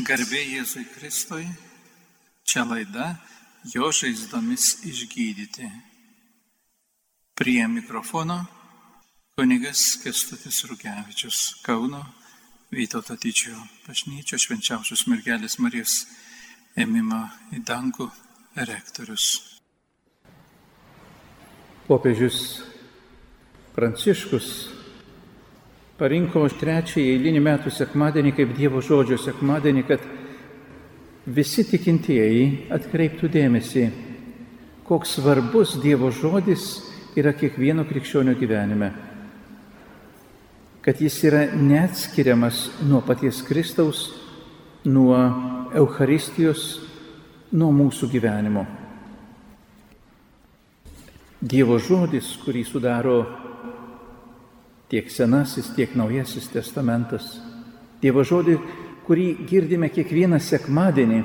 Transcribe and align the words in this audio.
Garbė 0.00 0.40
Jėzui 0.40 0.86
Kristui, 0.94 1.44
čia 2.48 2.62
laida 2.64 3.10
jo 3.68 3.90
žaizdomis 3.92 4.78
išgydyti. 4.88 5.66
Prie 7.36 7.66
mikrofono 7.68 8.38
kunigas 9.36 9.98
Kestutis 10.00 10.62
Rukevičius 10.70 11.42
Kauno 11.66 12.00
Vytauto 12.72 13.18
Tyčio 13.20 13.58
bažnyčio 13.84 14.38
švenčiausios 14.40 15.04
mergelės 15.10 15.58
Marijos 15.60 16.06
ėmimo 16.80 17.20
į 17.52 17.60
dangų 17.66 18.08
rektorius. 18.56 19.60
Popiežius 21.90 22.62
Pranciškus 23.76 24.79
parinko 26.00 26.46
trečiąjį 26.56 27.10
eilinį 27.12 27.40
metų 27.44 27.70
sekmadienį 27.76 28.30
kaip 28.32 28.54
Dievo 28.56 28.80
žodžio 28.80 29.18
sekmadienį, 29.20 29.82
kad 29.84 30.04
visi 31.28 31.66
tikintieji 31.68 32.70
atkreiptų 32.72 33.28
dėmesį, 33.34 33.84
koks 34.88 35.18
svarbus 35.18 35.74
Dievo 35.82 36.08
žodis 36.14 36.70
yra 37.20 37.34
kiekvieno 37.36 37.84
krikščionio 37.84 38.32
gyvenime. 38.40 38.88
Kad 40.80 41.02
jis 41.04 41.18
yra 41.28 41.44
neatskiriamas 41.52 42.62
nuo 42.88 43.02
paties 43.04 43.42
Kristaus, 43.44 44.06
nuo 44.88 45.18
Euharistijos, 45.76 46.78
nuo 47.52 47.68
mūsų 47.76 48.08
gyvenimo. 48.08 48.64
Dievo 51.40 51.76
žodis, 51.76 52.32
kurį 52.40 52.64
sudaro 52.64 53.18
tiek 54.90 55.10
Senasis, 55.10 55.70
tiek 55.76 55.94
Naujasis 55.94 56.48
testamentas. 56.50 57.36
Dievo 58.02 58.24
žodį, 58.26 58.56
kurį 59.06 59.26
girdime 59.46 59.90
kiekvieną 59.92 60.40
sekmadienį, 60.42 61.20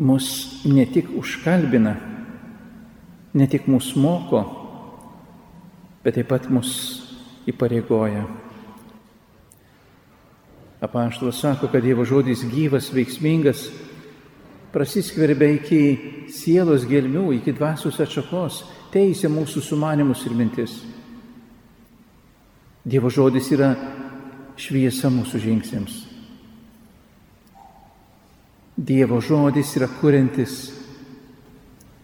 mus 0.00 0.28
ne 0.68 0.84
tik 0.92 1.08
užkalbina, 1.16 1.94
ne 3.32 3.46
tik 3.48 3.68
mus 3.70 3.94
moko, 3.96 4.42
bet 6.04 6.18
taip 6.18 6.28
pat 6.28 6.50
mus 6.52 6.70
įpareigoja. 7.48 8.26
Apaštalas 10.80 11.40
sako, 11.40 11.68
kad 11.72 11.84
Dievo 11.84 12.04
žodis 12.08 12.44
gyvas, 12.48 12.88
veiksmingas, 12.92 13.66
prasiskverbia 14.72 15.56
iki 15.58 15.82
sielos 16.32 16.86
gelmių, 16.88 17.26
iki 17.36 17.52
dvasios 17.56 18.00
atšakos, 18.00 18.64
teisė 18.92 19.28
mūsų 19.32 19.64
sumanimus 19.64 20.24
ir 20.28 20.36
mintis. 20.36 20.80
Dievo 22.90 23.06
žodis 23.12 23.46
yra 23.54 23.68
šviesa 24.58 25.12
mūsų 25.14 25.38
žingsniams. 25.44 25.98
Dievo 28.74 29.20
žodis 29.22 29.76
yra 29.78 29.86
kuriantis 30.00 30.56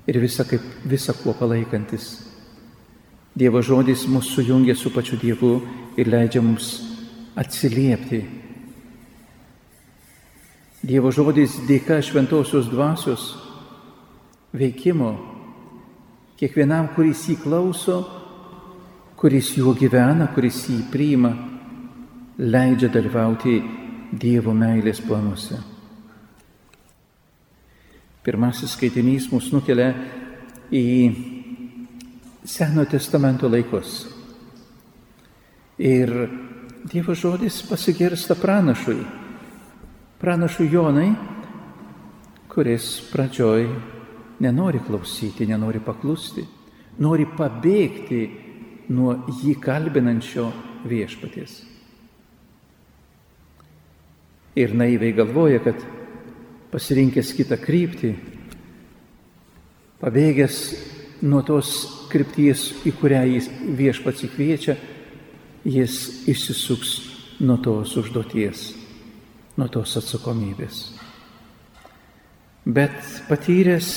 ir 0.06 0.18
visa, 0.22 0.44
kaip, 0.46 0.62
visa 0.86 1.16
kuo 1.16 1.34
palaikantis. 1.34 2.06
Dievo 3.34 3.64
žodis 3.66 4.06
mus 4.06 4.28
sujungia 4.30 4.76
su 4.78 4.92
pačiu 4.94 5.18
Dievu 5.18 5.58
ir 5.98 6.06
leidžia 6.06 6.44
mums 6.44 6.68
atsiliepti. 7.34 8.22
Dievo 10.86 11.10
žodis 11.10 11.58
dėka 11.66 11.98
šventosios 11.98 12.70
dvasios 12.70 13.32
veikimo 14.54 15.16
kiekvienam, 16.38 16.92
kuris 16.94 17.26
įklauso, 17.34 18.04
kuris 19.16 19.54
juo 19.56 19.72
gyvena, 19.72 20.28
kuris 20.34 20.66
jį 20.68 20.82
priima, 20.92 21.32
leidžia 22.38 22.90
dalyvauti 22.92 23.56
Dievo 24.16 24.52
meilės 24.54 25.00
planuose. 25.02 25.56
Pirmasis 28.22 28.76
skaitinys 28.76 29.30
mus 29.32 29.48
nukelia 29.54 29.88
į 30.70 30.84
Seno 32.46 32.84
testamento 32.86 33.48
laikus. 33.50 34.04
Ir 35.82 36.12
Dievo 36.86 37.16
žodis 37.16 37.62
pasigirsta 37.66 38.36
pranašui. 38.38 39.00
Pranašui 40.20 40.68
Jonai, 40.70 41.10
kuris 42.52 43.00
pradžioj 43.10 43.66
nenori 44.44 44.84
klausyti, 44.86 45.48
nenori 45.48 45.80
paklusti, 45.82 46.44
nori 47.02 47.26
pabėgti 47.26 48.45
nuo 48.88 49.14
jį 49.42 49.56
kalbinančio 49.62 50.50
viešpaties. 50.86 51.60
Ir 54.56 54.72
naiviai 54.72 55.12
galvoja, 55.16 55.60
kad 55.60 55.82
pasirinkęs 56.72 57.32
kitą 57.36 57.58
kryptį, 57.60 58.14
pabėgęs 60.00 60.60
nuo 61.26 61.42
tos 61.44 61.72
krypties, 62.12 62.70
į 62.88 62.94
kurią 62.96 63.22
jis 63.34 63.50
viešpats 63.76 64.24
įkviečia, 64.28 64.76
jis 65.66 65.98
išsisuks 66.30 66.92
nuo 67.44 67.58
tos 67.60 67.96
užduoties, 68.00 68.70
nuo 69.58 69.68
tos 69.72 69.96
atsakomybės. 70.00 70.84
Bet 72.66 72.96
patyręs 73.28 73.88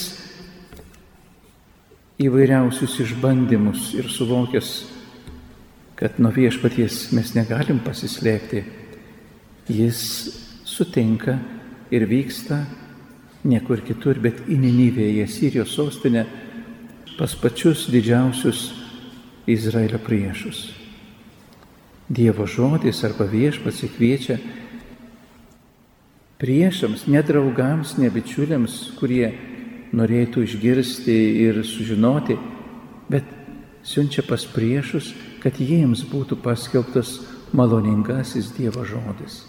įvairiausius 2.19 2.97
išbandymus 2.99 3.93
ir 3.95 4.09
suvokęs, 4.11 4.69
kad 5.95 6.17
nuo 6.19 6.31
viešpaties 6.35 7.13
mes 7.15 7.31
negalim 7.35 7.79
pasislėpti, 7.83 8.63
jis 9.71 10.01
sutinka 10.67 11.37
ir 11.91 12.03
vyksta 12.09 12.65
niekur 13.47 13.79
kitur, 13.87 14.19
bet 14.19 14.43
į 14.51 14.57
Ninivėje, 14.59 15.27
Sirijos 15.31 15.71
sostinę, 15.77 16.25
pas 17.15 17.35
pačius 17.39 17.87
didžiausius 17.91 18.65
Izraelio 19.47 19.99
priešus. 20.03 20.69
Dievo 22.09 22.47
žodis 22.49 22.99
arba 23.07 23.27
viešpats 23.29 23.83
įkviečia 23.87 24.39
priešams, 26.39 27.05
nedraugams, 27.11 27.95
nebičiuliams, 27.99 28.79
kurie 28.99 29.31
norėtų 29.95 30.43
išgirsti 30.45 31.17
ir 31.45 31.61
sužinoti, 31.65 32.37
bet 33.09 33.25
siunčia 33.83 34.23
pas 34.27 34.45
priešus, 34.45 35.13
kad 35.43 35.57
jiems 35.59 36.03
būtų 36.09 36.37
paskelbtas 36.43 37.19
maloningasis 37.55 38.51
Dievo 38.57 38.83
žodis. 38.85 39.43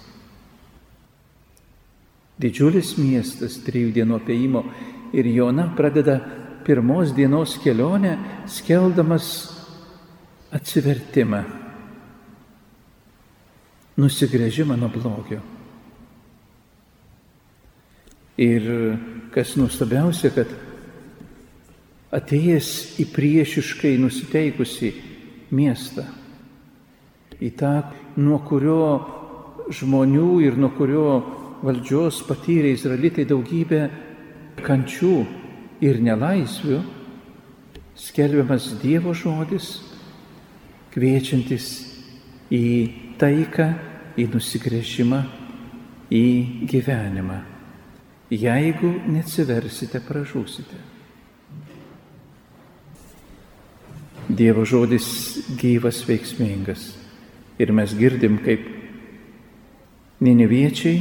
Didžiulis 2.41 2.95
miestas 2.97 3.59
trijų 3.67 3.93
dienų 3.99 4.17
apieimo 4.17 4.65
ir 5.12 5.27
Jona 5.28 5.67
pradeda 5.77 6.21
pirmos 6.65 7.12
dienos 7.12 7.59
kelionę, 7.61 8.15
skeldamas 8.49 9.27
atsivertimą, 10.55 11.43
nusigrėžimą 14.01 14.78
nuo 14.81 14.89
blogio. 14.95 15.41
Ir 18.41 18.65
kas 19.34 19.54
nuostabiausia, 19.58 20.32
kad 20.34 20.50
atėjęs 22.14 22.70
į 23.02 23.06
priešiškai 23.14 23.94
nusiteikusi 24.02 24.92
miestą, 25.54 26.06
į 27.41 27.50
tą, 27.58 27.74
nuo 28.18 28.41
kurio 28.46 28.82
žmonių 29.70 30.41
ir 30.44 30.58
nuo 30.58 30.72
kurio 30.74 31.04
valdžios 31.62 32.22
patyrė 32.26 32.72
izraelitai 32.74 33.26
daugybę 33.28 33.84
kančių 34.64 35.14
ir 35.84 36.00
nelaisvių, 36.02 36.80
skelbiamas 38.00 38.72
Dievo 38.82 39.14
žodis, 39.16 39.78
kviečiantis 40.91 41.70
į 42.50 42.66
taiką, 43.20 43.70
į 44.18 44.26
nusigrėžimą, 44.32 45.22
į 46.10 46.26
gyvenimą. 46.68 47.59
Jeigu 48.30 48.92
neatsiversite, 49.10 49.98
pražūsite. 50.06 50.78
Dievo 54.30 54.62
žodis 54.62 55.09
gyvas, 55.59 56.04
veiksmingas. 56.06 56.92
Ir 57.59 57.72
mes 57.74 57.94
girdim, 57.98 58.38
kaip 58.44 58.68
Nineviečiai 60.21 61.00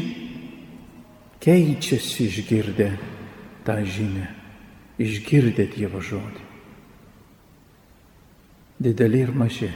keičiasi 1.44 2.26
išgirdę 2.32 2.90
tą 3.68 3.76
žinią, 3.84 4.26
išgirdę 4.98 5.68
Dievo 5.76 6.02
žodį. 6.02 6.46
Dideli 8.80 9.22
ir 9.28 9.34
maži. 9.36 9.70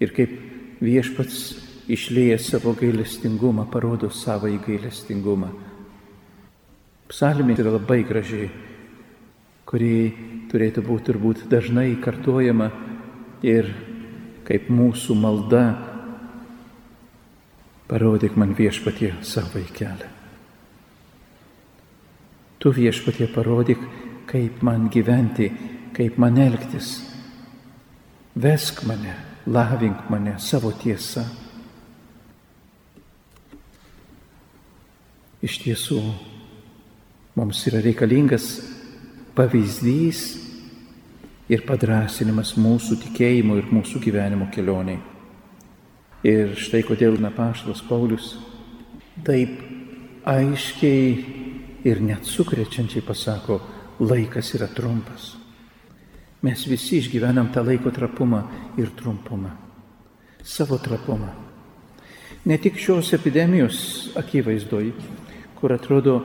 Ir 0.00 0.12
kaip 0.16 0.32
viešpats 0.80 1.75
išlėjęs 1.88 2.50
savo 2.52 2.74
gailestingumą, 2.78 3.66
parodo 3.70 4.10
savo 4.10 4.50
gailestingumą. 4.50 5.50
Psalmė 7.06 7.54
yra 7.54 7.76
labai 7.76 8.00
gražiai, 8.06 8.48
kuri 9.66 9.92
turėtų 10.50 10.82
būti 10.86 11.06
turbūt 11.10 11.44
dažnai 11.50 11.92
kartojama 12.02 12.70
ir 13.46 13.70
kaip 14.46 14.70
mūsų 14.70 15.14
malda 15.18 15.66
Parodyk 17.86 18.34
man 18.34 18.54
viešpatie 18.54 19.14
savo 19.22 19.62
kelią. 19.74 20.10
Tu 22.58 22.72
viešpatie 22.74 23.28
parodyk, 23.30 23.78
kaip 24.26 24.62
man 24.62 24.88
gyventi, 24.90 25.52
kaip 25.94 26.18
man 26.18 26.38
elgtis. 26.38 26.98
Vesk 28.34 28.82
mane, 28.90 29.14
lavink 29.46 30.10
mane 30.10 30.34
savo 30.42 30.72
tiesą. 30.74 31.22
Iš 35.46 35.60
tiesų, 35.62 36.00
mums 37.38 37.60
yra 37.68 37.78
reikalingas 37.84 38.46
pavyzdys 39.36 40.22
ir 41.52 41.62
padrasinimas 41.68 42.56
mūsų 42.58 42.96
tikėjimo 43.04 43.58
ir 43.60 43.68
mūsų 43.70 44.00
gyvenimo 44.02 44.48
kelioniai. 44.50 44.98
Ir 46.26 46.56
štai 46.58 46.80
kodėl 46.88 47.20
Napaštas 47.22 47.84
Paulius 47.86 48.32
taip 49.26 49.60
aiškiai 50.26 51.14
ir 51.86 52.02
net 52.02 52.26
sukrečiančiai 52.26 53.04
pasako, 53.06 53.60
laikas 54.02 54.50
yra 54.58 54.66
trumpas. 54.66 55.36
Mes 56.42 56.66
visi 56.66 56.98
išgyvenam 56.98 57.52
tą 57.54 57.62
laiko 57.62 57.92
trapumą 57.94 58.42
ir 58.80 58.90
trumpumą. 58.98 59.52
Savo 60.42 60.80
trapumą. 60.82 61.30
Ne 62.46 62.58
tik 62.62 62.76
šios 62.78 63.12
epidemijos 63.14 63.78
akivaizdoj, 64.18 64.90
kur 65.56 65.72
atrodo 65.72 66.20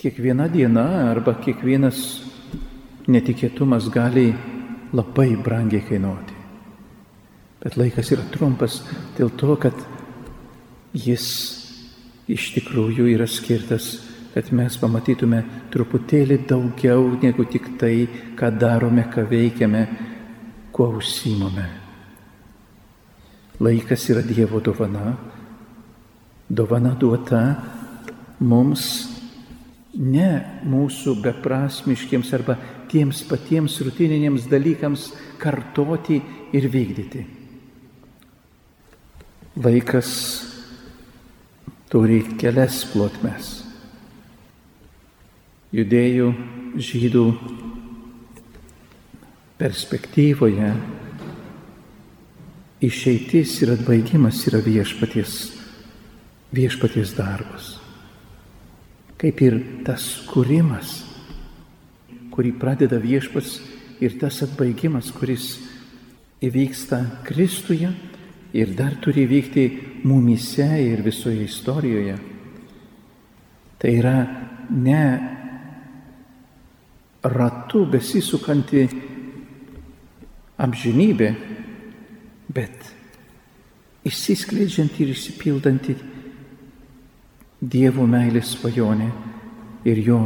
kiekviena 0.00 0.48
diena 0.48 0.86
arba 1.10 1.36
kiekvienas 1.44 2.00
netikėtumas 3.10 3.88
gali 3.92 4.30
labai 4.96 5.34
brangiai 5.36 5.84
kainuoti. 5.86 6.36
Bet 7.60 7.76
laikas 7.76 8.10
yra 8.14 8.24
trumpas 8.32 8.80
dėl 9.18 9.30
to, 9.36 9.54
kad 9.60 9.76
jis 10.96 11.26
iš 12.30 12.46
tikrųjų 12.56 13.10
yra 13.12 13.26
skirtas, 13.28 13.90
kad 14.34 14.48
mes 14.54 14.78
pamatytume 14.80 15.42
truputėlį 15.72 16.38
daugiau 16.48 17.10
negu 17.22 17.44
tik 17.50 17.74
tai, 17.78 18.06
ką 18.38 18.50
darome, 18.58 19.04
ką 19.12 19.26
veikiame, 19.28 19.82
kuo 20.72 20.88
užsimome. 21.00 21.66
Laikas 23.60 24.06
yra 24.08 24.22
Dievo 24.24 24.62
dovana, 24.64 25.12
dovana 26.48 26.94
duota 26.96 27.42
mums 28.40 28.84
ne 29.94 30.30
mūsų 30.64 31.16
beprasmiškiams 31.22 32.30
arba 32.36 32.56
tiems 32.90 33.22
patiems 33.28 33.78
rutininiams 33.84 34.46
dalykams 34.50 35.10
kartoti 35.40 36.20
ir 36.54 36.68
vykdyti. 36.70 37.24
Vaikas 39.60 40.10
turi 41.90 42.22
kelias 42.38 42.84
plotmes. 42.92 43.50
Judėjų 45.74 46.30
žydų 46.82 47.24
perspektyvoje 49.60 50.70
išeitis 52.80 53.58
ir 53.62 53.74
atbaigimas 53.76 54.40
yra 54.48 54.62
viešpaties, 54.64 55.36
viešpaties 56.56 57.14
darbas. 57.18 57.79
Kaip 59.20 59.40
ir 59.44 59.58
tas 59.84 60.04
kūrimas, 60.30 60.94
kurį 62.32 62.54
pradeda 62.56 62.96
viešpats 63.02 63.58
ir 64.00 64.14
tas 64.20 64.38
atbaigimas, 64.46 65.10
kuris 65.12 65.58
įvyksta 66.40 67.02
Kristuje 67.26 67.90
ir 68.56 68.72
dar 68.78 68.96
turi 69.04 69.26
vykti 69.28 69.66
mumise 70.08 70.68
ir 70.80 71.02
visoje 71.04 71.44
istorijoje. 71.44 72.16
Tai 73.80 73.92
yra 73.92 74.16
ne 74.72 75.04
ratu 77.20 77.84
besisukanti 77.92 78.86
amžinybė, 80.60 81.28
bet 82.48 82.88
išsiskleidžianti 84.08 85.04
ir 85.04 85.12
išsipildanti 85.12 85.96
Dievo 87.60 88.06
meilės 88.08 88.54
svajonė 88.54 89.10
ir 89.84 89.98
jo 90.00 90.20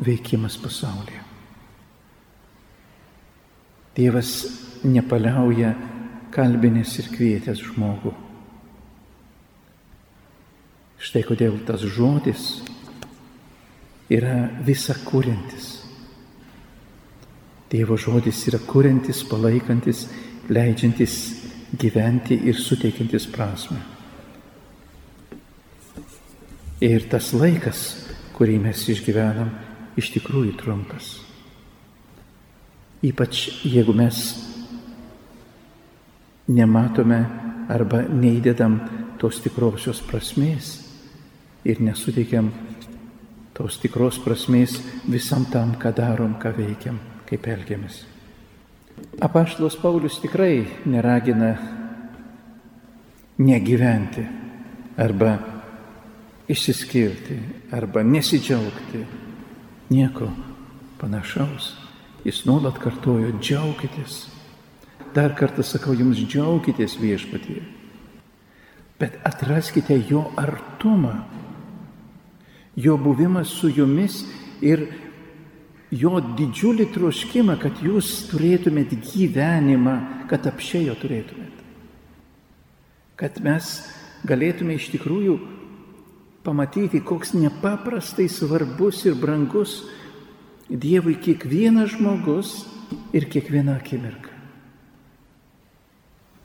veikimas 0.00 0.56
pasaulyje. 0.56 1.20
Dievas 3.98 4.30
nepaliauja 4.88 5.74
kalbinės 6.32 6.94
ir 7.02 7.10
kvietęs 7.12 7.60
žmogų. 7.66 8.14
Štai 10.98 11.22
kodėl 11.28 11.58
tas 11.68 11.84
žodis 11.84 12.46
yra 14.08 14.48
visa 14.64 14.96
kūrintis. 15.04 15.68
Dievo 17.68 17.98
žodis 18.00 18.40
yra 18.48 18.62
kūrintis, 18.64 19.26
palaikantis, 19.28 20.06
leidžiantis 20.48 21.20
gyventi 21.76 22.40
ir 22.48 22.56
suteikiantis 22.56 23.28
prasme. 23.28 23.97
Ir 26.78 27.08
tas 27.10 27.32
laikas, 27.34 27.80
kurį 28.36 28.60
mes 28.62 28.84
išgyvenam, 28.86 29.50
iš 29.98 30.12
tikrųjų 30.14 30.52
trumpas. 30.60 31.16
Ypač 33.02 33.64
jeigu 33.66 33.94
mes 33.98 34.20
nematome 36.46 37.18
arba 37.70 38.04
neįdedam 38.06 38.78
tos 39.18 39.42
tikrosios 39.42 40.04
prasmės 40.06 40.70
ir 41.66 41.82
nesuteikiam 41.82 42.52
tos 43.58 43.80
tikros 43.82 44.20
prasmės 44.22 44.78
visam 45.10 45.48
tam, 45.50 45.74
ką 45.82 45.90
darom, 45.98 46.38
ką 46.38 46.54
veikiam, 46.54 47.02
kaip 47.26 47.50
elgiamės. 47.50 48.04
Apaštalas 49.18 49.74
Paulius 49.82 50.22
tikrai 50.22 50.62
neragina 50.86 51.56
negyventi 53.42 54.22
arba 54.98 55.57
išsiskirti 56.48 57.38
arba 57.72 58.02
nesidžiaugti. 58.02 59.04
Nieko 59.88 60.30
panašaus. 61.00 61.74
Jis 62.26 62.42
nuolat 62.44 62.76
kartojo, 62.82 63.30
džiaukitės 63.40 64.26
Dar 65.14 65.32
kartą 65.34 65.64
sakau, 65.64 65.96
jums 65.96 66.20
džiaukitės 66.20 66.98
viešpatyje. 67.00 67.62
Bet 68.98 69.16
atraskite 69.26 69.96
jo 70.08 70.26
artumą, 70.36 71.14
jo 72.76 72.96
buvimą 73.00 73.44
su 73.46 73.70
jumis 73.72 74.24
ir 74.60 74.84
jo 75.90 76.18
didžiulį 76.20 76.88
troškimą, 76.94 77.56
kad 77.62 77.80
jūs 77.82 78.10
turėtumėt 78.28 78.92
gyvenimą, 79.06 79.96
kad 80.28 80.46
apšėjo 80.50 80.98
turėtumėt. 81.00 81.62
Kad 83.18 83.38
mes 83.42 83.70
galėtume 84.28 84.76
iš 84.76 84.90
tikrųjų 84.92 85.38
pamatyti, 86.48 87.02
koks 87.04 87.34
nepaprastai 87.36 88.28
svarbus 88.32 89.04
ir 89.04 89.18
brangus 89.20 89.82
Dievui 90.68 91.14
kiekvienas 91.16 91.94
žmogus 91.94 92.50
ir 93.16 93.24
kiekviena 93.28 93.78
akimirka. 93.78 94.28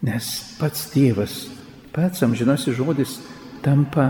Nes 0.04 0.30
pats 0.60 0.86
Dievas, 0.94 1.34
pats 1.92 2.24
amžinasis 2.24 2.76
žodis 2.76 3.18
tampa 3.64 4.06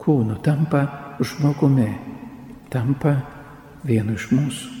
kūnu, 0.00 0.38
tampa 0.44 0.82
žmogumi, 1.20 1.88
tampa 2.72 3.14
vienu 3.84 4.16
iš 4.16 4.30
mūsų. 4.32 4.74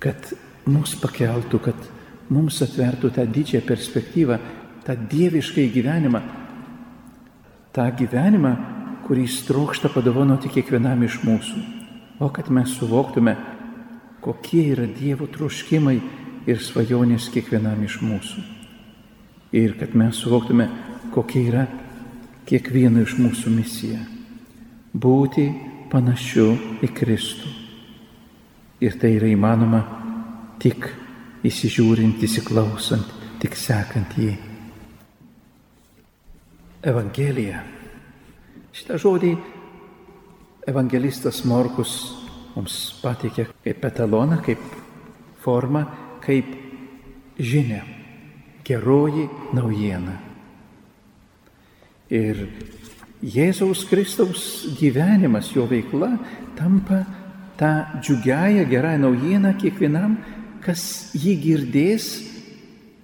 Kad 0.00 0.32
mus 0.64 0.96
pakeltų, 1.00 1.60
kad 1.68 1.88
mums 2.32 2.60
atvertų 2.64 3.12
tą 3.16 3.28
didžiąją 3.28 3.66
perspektyvą, 3.68 4.40
tą 4.84 4.96
dievišką 4.96 5.68
gyvenimą, 5.76 6.24
tą 7.72 7.88
gyvenimą, 7.96 8.52
kurį 9.06 9.26
jis 9.26 9.42
trokšta 9.48 9.90
padovanoti 9.92 10.50
kiekvienam 10.52 11.02
iš 11.06 11.20
mūsų. 11.24 11.62
O 12.22 12.28
kad 12.30 12.50
mes 12.52 12.70
suvoktume, 12.78 13.34
kokie 14.22 14.68
yra 14.74 14.86
Dievo 14.86 15.26
troškimai 15.26 15.96
ir 16.46 16.60
svajonės 16.62 17.30
kiekvienam 17.32 17.82
iš 17.86 17.98
mūsų. 18.04 18.44
Ir 19.58 19.74
kad 19.80 19.96
mes 19.98 20.20
suvoktume, 20.22 20.68
kokia 21.12 21.42
yra 21.48 21.64
kiekvieno 22.48 23.02
iš 23.02 23.16
mūsų 23.18 23.52
misija- 23.52 24.00
būti 25.04 25.48
panašiu 25.90 26.80
į 26.82 26.88
Kristų. 26.94 27.48
Ir 28.80 28.98
tai 28.98 29.16
yra 29.16 29.26
įmanoma 29.26 29.82
tik 30.58 30.88
įsižiūrint, 31.44 32.22
įsiklausant, 32.22 33.06
tik 33.40 33.54
sekant 33.56 34.16
jį. 34.16 34.51
Evangelija. 36.82 37.60
Šitą 38.74 38.96
žodį 38.98 39.36
evangelistas 40.66 41.44
Morkus 41.46 41.92
mums 42.56 42.74
pateikė 42.98 43.44
kaip 43.62 43.84
etaloną, 43.86 44.40
kaip 44.42 44.58
formą 45.44 45.84
kaip 46.24 46.48
žinia, 47.38 47.84
geroji 48.66 49.28
naujiena. 49.54 50.16
Ir 52.10 52.42
Jėzaus 53.22 53.84
Kristaus 53.86 54.48
gyvenimas, 54.80 55.52
jo 55.54 55.68
veikla 55.70 56.10
tampa 56.58 57.04
tą 57.62 57.70
džiugiąją 58.02 58.66
gerą 58.66 58.96
naujieną 59.04 59.54
kiekvienam, 59.62 60.18
kas 60.66 61.14
jį 61.14 61.38
girdės, 61.46 62.10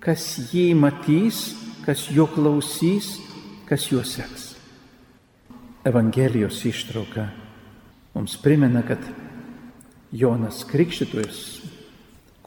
kas 0.03 0.51
jį 0.51 0.73
matys, 0.75 1.53
kas 1.87 2.09
jo 2.11 2.27
klausys, 2.27 3.28
kas 3.69 3.91
juo 3.93 4.01
seks. 4.05 4.55
Evangelijos 5.85 6.65
ištrauka 6.65 7.27
mums 8.15 8.37
primena, 8.41 8.81
kad 8.83 9.03
Jonas 10.13 10.63
Krikštytojas, 10.65 11.41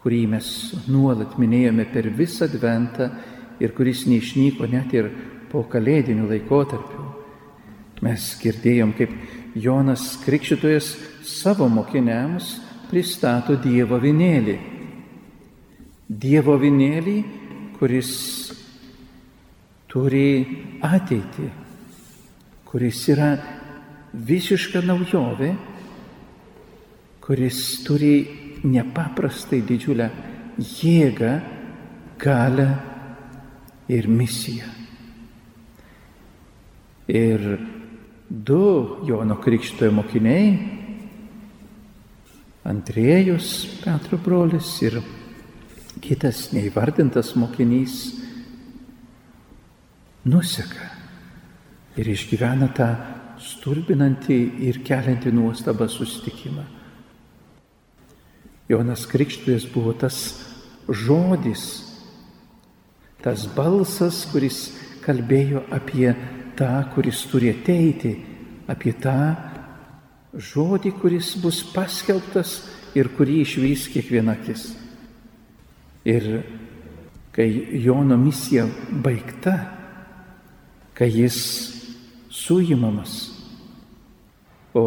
kurį 0.01 0.23
mes 0.33 0.47
nuolat 0.89 1.37
minėjome 1.37 1.85
per 1.93 2.09
visą 2.17 2.47
adventą 2.49 3.11
ir 3.61 3.75
kuris 3.77 4.07
neišnyko 4.09 4.65
net 4.71 4.95
ir 4.97 5.11
po 5.51 5.61
kalėdinių 5.69 6.25
laikotarpių, 6.31 7.05
mes 8.01 8.27
girdėjom, 8.41 8.95
kaip 8.97 9.13
Jonas 9.53 10.15
Krikštytojas 10.25 10.95
savo 11.21 11.69
mokiniams 11.69 12.55
pristato 12.89 13.59
Dievo 13.61 14.01
vinėlį. 14.01 14.57
Dievo 16.09 16.57
vinėlį, 16.59 17.17
kuris 17.77 18.09
turi 19.91 20.79
ateitį, 20.88 21.48
kuris 22.67 23.01
yra 23.12 23.31
visiška 24.13 24.79
naujovė, 24.88 25.51
kuris 27.21 27.60
turi 27.86 28.15
nepaprastai 28.63 29.62
didžiulę 29.67 30.07
jėgą, 30.62 31.33
galę 32.21 32.67
ir 33.91 34.07
misiją. 34.07 34.69
Ir 37.12 37.43
du 38.29 38.63
Jono 39.07 39.36
Krikštojo 39.41 39.91
mokiniai, 39.91 40.51
Andriejus, 42.63 43.81
Petro 43.81 44.19
brolis 44.21 44.69
ir 44.86 45.00
kitas 46.00 46.51
neįvardintas 46.53 47.33
mokinys, 47.36 48.20
nuseka 50.25 50.89
ir 51.97 52.07
išgyvena 52.11 52.69
tą 52.75 52.89
stulbinantį 53.41 54.37
ir 54.69 54.81
keliantį 54.85 55.33
nuostabą 55.33 55.87
susitikimą. 55.89 56.63
Jonas 58.69 59.07
Krikštojas 59.09 59.65
buvo 59.73 59.93
tas 59.97 60.17
žodis, 60.87 61.63
tas 63.21 63.47
balsas, 63.55 64.23
kuris 64.31 64.69
kalbėjo 65.03 65.65
apie 65.73 66.13
tą, 66.55 66.71
kuris 66.93 67.25
turi 67.27 67.51
ateiti, 67.51 68.13
apie 68.71 68.93
tą 68.93 69.17
žodį, 70.31 70.93
kuris 71.01 71.33
bus 71.41 71.59
paskelbtas 71.73 72.61
ir 72.95 73.11
kurį 73.17 73.41
išvys 73.43 73.89
kiekviena 73.91 74.37
akis. 74.37 74.69
Ir 76.07 76.29
kai 77.35 77.49
Jono 77.83 78.15
misija 78.17 78.65
baigta, 79.03 79.80
kai 80.98 81.10
jis 81.12 81.38
suimamas, 82.29 83.31
o 84.74 84.86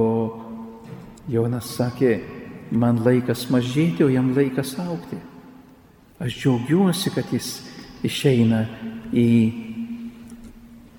Jonas 1.28 1.68
sakė, 1.76 2.18
man 2.73 3.02
laikas 3.04 3.46
mažėti, 3.52 4.04
o 4.04 4.11
jam 4.12 4.32
laikas 4.37 4.75
aukti. 4.80 5.18
Aš 6.20 6.37
džiaugiuosi, 6.40 7.12
kad 7.14 7.30
jis 7.32 7.58
išeina 8.04 8.64
į 9.12 9.28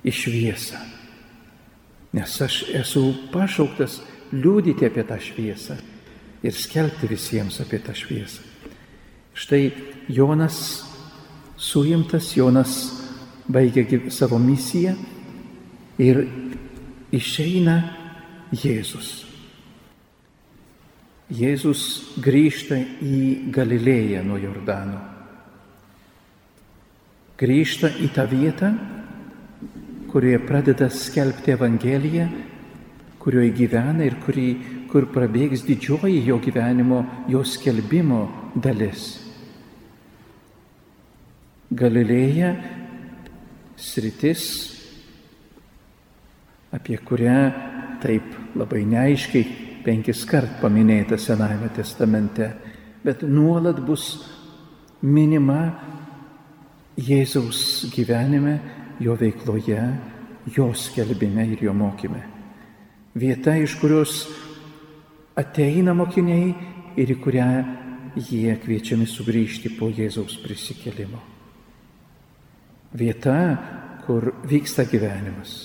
į 0.06 0.14
šviesą. 0.14 0.80
Nes 2.16 2.36
aš 2.42 2.62
esu 2.78 3.10
pašauktas 3.34 4.00
liūdyti 4.36 4.88
apie 4.88 5.04
tą 5.08 5.18
šviesą 5.22 5.78
ir 6.46 6.54
skelbti 6.56 7.10
visiems 7.10 7.58
apie 7.64 7.82
tą 7.84 7.96
šviesą. 7.98 8.44
Štai 9.36 9.74
Jonas 10.08 10.86
suimtas, 11.58 12.36
Jonas 12.38 12.76
baigia 13.48 14.10
savo 14.12 14.40
misiją 14.42 14.96
ir 16.02 16.26
išeina 17.14 17.78
Jėzus. 18.56 19.26
Jėzus 21.34 21.82
grįžta 22.22 22.78
į 23.02 23.52
Galilėją 23.54 24.22
nuo 24.26 24.38
Jordano. 24.38 25.00
Grįžta 27.36 27.90
į 28.00 28.12
tą 28.16 28.28
vietą, 28.30 28.70
kurioje 30.12 30.40
pradeda 30.46 30.88
skelbti 30.94 31.56
Evangeliją, 31.56 32.28
kurioje 33.20 33.52
gyvena 33.58 34.06
ir 34.06 34.20
kurį, 34.24 34.48
kur 34.92 35.10
prabėgs 35.12 35.66
didžioji 35.66 36.22
jo 36.30 36.38
gyvenimo, 36.40 37.02
jo 37.28 37.42
skelbimo 37.44 38.22
dalis. 38.56 39.10
Galilėja 41.74 42.54
sritis, 43.78 44.44
apie 46.76 46.98
kurią 46.98 47.40
taip 48.04 48.56
labai 48.56 48.84
neaiškiai 48.88 49.66
penkis 49.86 50.24
kart 50.28 50.60
paminėta 50.62 51.18
Senajame 51.22 51.70
testamente, 51.76 52.50
bet 53.06 53.24
nuolat 53.24 53.80
bus 53.86 54.08
minima 55.06 55.60
Jėzaus 56.96 57.90
gyvenime 57.92 58.56
jo 59.04 59.16
veikloje, 59.20 59.82
jo 60.56 60.70
skelbime 60.74 61.44
ir 61.52 61.66
jo 61.68 61.74
mokyme. 61.76 62.22
Vieta, 63.16 63.56
iš 63.60 63.76
kurios 63.80 64.26
ateina 65.36 65.94
mokiniai 65.96 66.54
ir 67.00 67.12
į 67.12 67.20
kurią 67.24 67.50
jie 68.16 68.56
kviečiami 68.64 69.08
sugrįžti 69.08 69.76
po 69.76 69.92
Jėzaus 69.92 70.40
prisikelimo. 70.44 71.35
Vieta, 72.96 73.38
kur 74.06 74.32
vyksta 74.48 74.86
gyvenimas. 74.88 75.56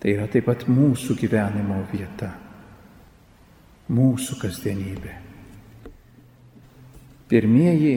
Tai 0.00 0.14
yra 0.16 0.28
taip 0.30 0.48
pat 0.48 0.64
mūsų 0.66 1.16
gyvenimo 1.20 1.82
vieta, 1.92 2.32
mūsų 3.92 4.38
kasdienybė. 4.40 5.18
Pirmieji 7.30 7.94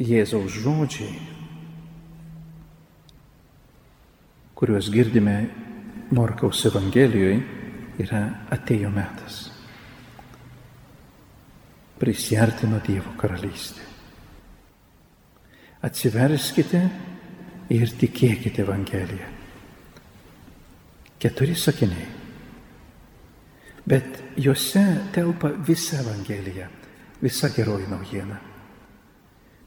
Jėzaus 0.00 0.56
žodžiai 0.64 1.30
kuriuos 4.60 4.90
girdime 4.92 5.34
Morkaus 6.12 6.66
Evangelijoje, 6.68 7.38
yra 8.04 8.20
atėjo 8.52 8.90
metas. 8.92 9.38
Prisartino 11.96 12.82
Dievo 12.84 13.14
karalystė. 13.16 13.89
Atsiverskite 15.80 16.80
ir 17.72 17.92
tikėkite 18.00 18.64
Evangeliją. 18.64 19.28
Keturi 21.20 21.54
sakiniai. 21.56 22.08
Bet 23.88 24.36
juose 24.36 24.82
telpa 25.14 25.50
visa 25.66 26.02
Evangelija, 26.02 26.68
visa 27.20 27.48
geroji 27.52 27.88
naujiena, 27.90 28.36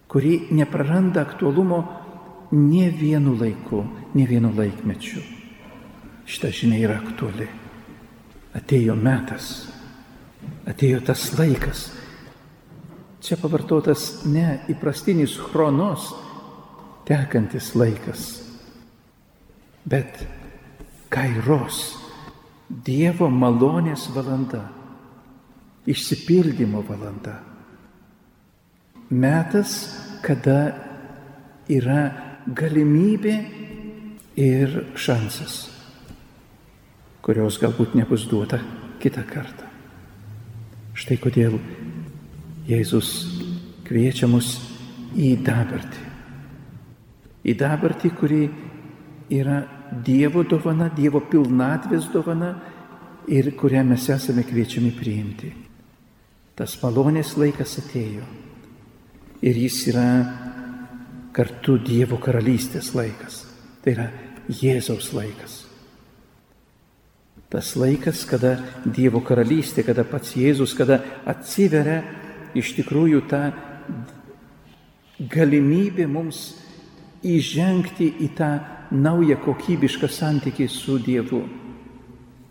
kuri 0.08 0.48
nepraranda 0.53 1.22
aktualumo 1.25 1.82
ne 2.53 2.89
vienu 2.89 3.34
laiku, 3.39 3.82
ne 4.13 4.27
vienu 4.29 4.53
laikmečiu. 4.53 5.22
Šitą 6.29 6.53
žinia 6.53 6.79
yra 6.86 7.00
aktuali. 7.01 7.48
Atėjo 8.53 8.93
metas, 8.96 9.50
atėjo 10.70 11.01
tas 11.10 11.25
laikas. 11.39 11.88
Čia 13.24 13.38
pavartotas 13.39 14.25
ne 14.27 14.65
įprastinis 14.68 15.38
chronos, 15.39 16.10
tekantis 17.08 17.70
laikas, 17.80 18.24
bet 19.88 20.25
kairos, 21.13 22.00
Dievo 22.74 23.27
malonės 23.30 24.08
valanda, 24.15 24.63
išsipildymo 25.86 26.80
valanda. 26.88 27.36
Metas, 29.13 29.75
kada 30.24 30.74
yra 31.70 32.00
galimybė 32.48 33.36
ir 34.39 34.74
šansas, 34.98 35.60
kurios 37.24 37.60
galbūt 37.62 37.94
nebus 38.00 38.25
duota 38.32 38.60
kitą 39.03 39.24
kartą. 39.30 39.70
Štai 40.98 41.20
kodėl 41.22 41.60
Jėzus 42.63 43.10
kviečia 43.84 44.29
mus 44.32 44.55
į 45.20 45.36
dabartį. 45.43 46.03
Į 47.43 47.55
dabartį, 47.60 48.12
kuri 48.15 48.43
yra 49.36 49.63
Dievo 50.03 50.46
dovana, 50.48 50.88
Dievo 50.89 51.20
pilnatvės 51.27 52.08
dovana 52.13 52.53
ir 53.27 53.51
kurią 53.60 53.84
mes 53.86 54.08
esame 54.10 54.46
kviečiami 54.48 54.93
priimti. 54.96 55.51
Tas 56.55 56.77
malonės 56.82 57.36
laikas 57.38 57.75
atėjo 57.82 58.24
ir 59.43 59.60
jis 59.60 59.82
yra 59.91 60.08
kartu 61.36 61.77
Dievo 61.84 62.17
karalystės 62.24 62.93
laikas. 62.96 63.43
Tai 63.84 63.91
yra 63.91 64.08
Jėzaus 64.48 65.12
laikas. 65.13 65.60
Tas 67.51 67.75
laikas, 67.77 68.24
kada 68.25 68.55
Dievo 68.86 69.20
karalystė, 69.22 69.84
kada 69.86 70.08
pats 70.08 70.38
Jėzus, 70.39 70.72
kada 70.77 71.01
atsiveria 71.29 72.23
iš 72.58 72.74
tikrųjų 72.78 73.24
ta 73.30 73.44
galimybė 75.20 76.08
mums 76.10 76.54
įžengti 77.24 78.10
į 78.26 78.30
tą 78.38 78.52
naują 78.94 79.40
kokybišką 79.42 80.10
santykį 80.12 80.68
su 80.70 81.00
Dievu, 81.02 81.42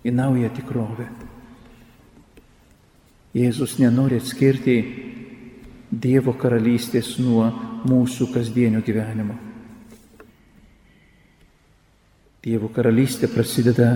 į 0.03 0.11
naują 0.15 0.51
tikrovę. 0.57 1.07
Jėzus 3.37 3.79
nenori 3.81 4.19
atskirti 4.21 4.77
Dievo 5.93 6.33
karalystės 6.41 7.19
nuo 7.21 7.47
mūsų 7.89 8.31
kasdienio 8.33 8.81
gyvenimo. 8.85 9.37
Dievo 12.43 12.71
karalystė 12.73 13.29
prasideda 13.31 13.91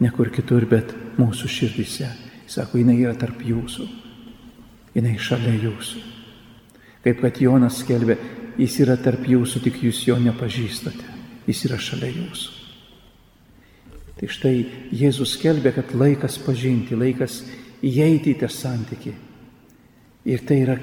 ne 0.00 0.10
kur 0.12 0.28
kitur, 0.34 0.66
bet 0.68 0.92
mūsų 1.20 1.48
širdise. 1.48 2.10
Sako, 2.50 2.80
jinai 2.80 2.98
yra 2.98 3.14
tarp 3.16 3.40
jūsų, 3.46 3.86
jinai 4.94 5.16
šalia 5.20 5.54
jūsų. 5.66 6.02
Kaip 7.04 7.20
kad 7.22 7.38
Jonas 7.40 7.80
skelbė, 7.80 8.16
jis 8.60 8.80
yra 8.84 8.96
tarp 9.00 9.24
jūsų, 9.28 9.62
tik 9.64 9.80
jūs 9.86 10.02
jo 10.08 10.18
nepažįstate, 10.20 11.06
jis 11.48 11.62
yra 11.68 11.78
šalia 11.80 12.10
jūsų. 12.12 12.56
Tai 14.20 14.28
štai 14.28 14.56
Jėzus 14.92 15.38
skelbė, 15.38 15.72
kad 15.72 15.94
laikas 15.96 16.36
pažinti, 16.44 16.98
laikas 16.98 17.38
įeiti 17.80 18.34
į 18.34 18.40
tą 18.42 18.50
santykį. 18.52 19.14
Ir 20.28 20.42
tai 20.44 20.58
yra 20.66 20.76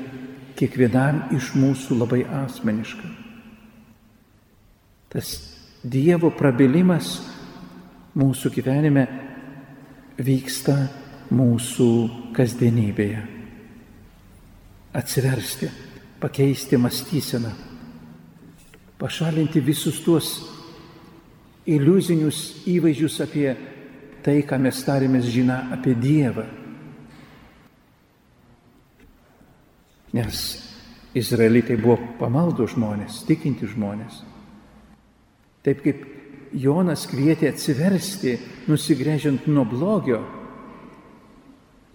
kiekvienam 0.57 1.27
iš 1.37 1.51
mūsų 1.53 1.99
labai 1.99 2.23
asmeniška. 2.25 3.11
Tas 5.13 5.35
Dievo 5.87 6.31
prabilimas 6.33 7.19
mūsų 8.17 8.49
gyvenime 8.57 9.05
vyksta 10.17 10.73
mūsų 11.29 11.91
kasdienybėje. 12.35 13.36
Atsiversti, 14.93 15.69
pakeisti 16.19 16.77
mąstyseną, 16.77 17.51
pašalinti 18.97 19.61
visus 19.61 19.99
tuos 20.01 20.29
iliuzinius 21.67 22.63
įvaizdžius 22.65 23.19
apie 23.25 23.49
tai, 24.23 24.39
ką 24.47 24.57
mes 24.61 24.79
tarėmės 24.87 25.27
žiną 25.29 25.57
apie 25.75 25.93
Dievą. 25.99 26.47
Nes 30.15 30.39
izraelitai 31.17 31.77
buvo 31.77 31.99
pamaldų 32.19 32.69
žmonės, 32.73 33.21
tikinti 33.27 33.67
žmonės. 33.69 34.21
Taip 35.67 35.83
kaip 35.83 36.05
Jonas 36.55 37.03
kvietė 37.11 37.51
atsiversti, 37.51 38.37
nusigrėžiant 38.71 39.49
nuo 39.51 39.65
blogio, 39.67 40.21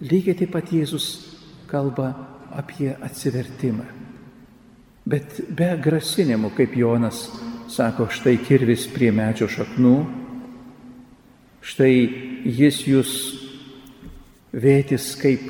lygiai 0.05 0.37
taip 0.37 0.53
pat 0.53 0.71
Jėzus 0.75 1.09
kalba 1.71 2.13
apie 2.57 2.93
atsivertimą. 3.01 3.87
Bet 5.09 5.41
be 5.51 5.73
grasinimų, 5.83 6.53
kaip 6.55 6.77
Jonas 6.79 7.25
sako, 7.73 8.07
štai 8.13 8.37
kirvis 8.45 8.85
prie 8.93 9.11
medžio 9.15 9.49
šaknų, 9.51 9.97
štai 11.65 11.95
jis 12.47 12.83
jūs 12.87 13.15
vėtis 14.53 15.09
kaip 15.19 15.49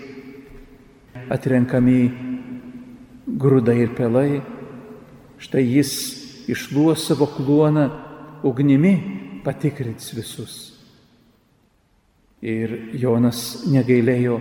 atrenkami 1.33 2.01
grūdai 3.27 3.77
ir 3.83 3.93
pelai, 3.99 4.41
štai 5.43 5.65
jis 5.67 5.93
išluos 6.53 7.07
savo 7.09 7.29
kluoną 7.35 7.89
ugnimi 8.47 8.95
patikrins 9.45 10.13
visus. 10.15 10.57
Ir 12.43 12.73
Jonas 12.99 13.63
negailėjo 13.71 14.41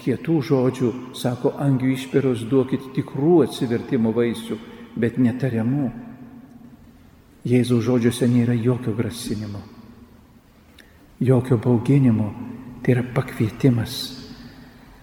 kietų 0.00 0.36
žodžių, 0.48 0.90
sako, 1.16 1.54
angių 1.60 1.92
išperos 1.94 2.44
duokit 2.48 2.90
tikrų 2.96 3.42
atsivertimo 3.46 4.12
vaisių, 4.16 4.58
bet 4.96 5.18
netariamų. 5.20 5.90
Jėzaus 7.48 7.84
žodžiuose 7.86 8.28
nėra 8.28 8.52
jokio 8.52 8.92
grasinimo, 8.92 9.62
jokio 11.24 11.56
bauginimo, 11.56 12.28
tai 12.82 12.98
yra 12.98 13.04
pakvietimas. 13.14 13.94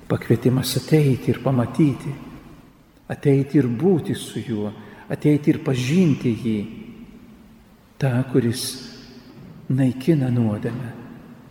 Pakvietimas 0.07 0.75
ateiti 0.79 1.33
ir 1.33 1.41
pamatyti, 1.43 2.13
ateiti 3.12 3.57
ir 3.60 3.67
būti 3.67 4.15
su 4.15 4.39
juo, 4.39 4.69
ateiti 5.10 5.51
ir 5.51 5.60
pažinti 5.65 6.31
jį 6.31 6.60
tą, 7.99 8.13
kuris 8.31 8.63
naikina 9.67 10.29
nuodėmę, 10.31 10.93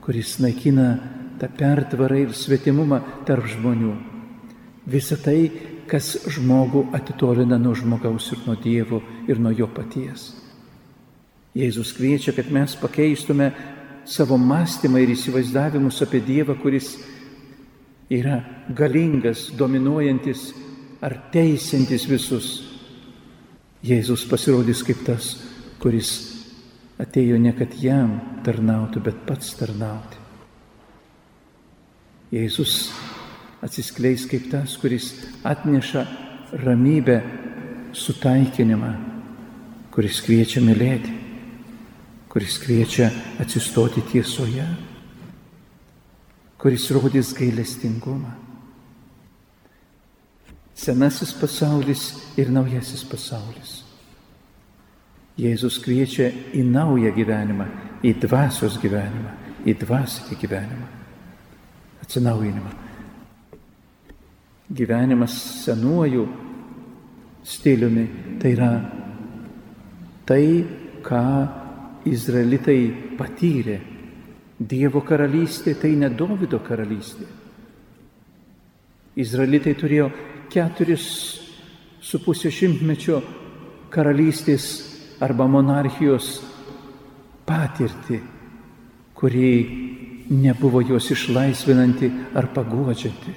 kuris 0.06 0.38
naikina 0.40 1.15
tą 1.40 1.49
pertvarą 1.53 2.18
ir 2.25 2.35
svetimumą 2.35 3.01
tarp 3.29 3.46
žmonių. 3.51 3.94
Visą 4.87 5.18
tai, 5.18 5.51
kas 5.90 6.14
žmogų 6.31 6.87
atitolina 6.94 7.59
nuo 7.59 7.75
žmogaus 7.79 8.31
ir 8.35 8.42
nuo 8.46 8.57
Dievo 8.59 9.01
ir 9.29 9.40
nuo 9.42 9.53
jo 9.55 9.68
paties. 9.70 10.33
Jėzus 11.57 11.94
kviečia, 11.96 12.35
kad 12.37 12.51
mes 12.53 12.77
pakeistume 12.77 13.51
savo 14.07 14.37
mąstymą 14.38 15.01
ir 15.03 15.14
įsivaizdavimus 15.14 16.03
apie 16.05 16.20
Dievą, 16.20 16.59
kuris 16.61 16.96
yra 18.12 18.42
galingas, 18.68 19.49
dominuojantis 19.57 20.51
ar 21.03 21.16
teisintis 21.33 22.07
visus. 22.11 22.51
Jėzus 23.87 24.27
pasirodys 24.29 24.83
kaip 24.87 25.03
tas, 25.07 25.33
kuris 25.83 26.12
atėjo 27.03 27.38
ne 27.40 27.53
kad 27.57 27.75
jam 27.81 28.16
tarnautų, 28.46 29.03
bet 29.09 29.27
pats 29.29 29.55
tarnauti. 29.59 30.25
Jėzus 32.34 32.90
atsiskleis 33.62 34.26
kaip 34.30 34.48
tas, 34.50 34.76
kuris 34.80 35.12
atneša 35.46 36.04
ramybę, 36.64 37.20
sutaikinimą, 37.96 38.90
kuris 39.94 40.20
kviečia 40.24 40.60
mylėti, 40.64 41.14
kuris 42.32 42.58
kviečia 42.60 43.08
atsistoti 43.40 44.04
tiesoje, 44.10 44.66
kuris 46.60 46.90
rodys 46.92 47.32
gailestingumą. 47.36 48.34
Senasis 50.76 51.32
pasaulis 51.32 52.10
ir 52.36 52.50
naujasis 52.52 53.00
pasaulis 53.08 53.86
Jėzus 55.36 55.76
kviečia 55.84 56.30
į 56.56 56.62
naują 56.64 57.10
gyvenimą, 57.12 57.66
į 58.00 58.14
dvasios 58.22 58.78
gyvenimą, 58.80 59.34
į 59.68 59.74
dvasinį 59.82 60.38
gyvenimą, 60.40 60.86
atsinaujinimą. 62.06 62.70
Gyvenimas 64.70 65.34
senuoju 65.64 66.26
stiliumi 67.42 68.06
tai 68.40 68.52
yra 68.52 68.70
tai, 70.26 70.66
ką 71.02 71.22
izraelitai 72.06 72.80
patyrė. 73.18 73.78
Dievo 74.56 75.02
karalystė 75.04 75.74
tai 75.78 75.92
ne 75.98 76.08
Davido 76.08 76.62
karalystė. 76.64 77.26
Izraelitai 79.16 79.74
turėjo 79.76 80.08
keturis 80.50 81.06
su 82.00 82.20
pusė 82.24 82.50
šimtmečio 82.54 83.20
karalystės 83.92 84.66
arba 85.22 85.46
monarchijos 85.48 86.40
patirtį, 87.46 88.20
kuri 89.16 89.50
nebuvo 90.30 90.80
jos 90.80 91.10
išlaisvinanti 91.10 92.10
ar 92.34 92.48
paguodžianti. 92.54 93.34